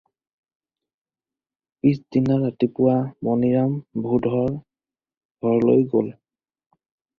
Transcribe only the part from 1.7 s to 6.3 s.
Piece দিনা ৰাতিপুৱা মণিৰাম ভূধৰৰ ঘৰলৈ গ'ল।